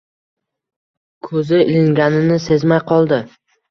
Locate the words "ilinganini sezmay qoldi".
1.69-3.27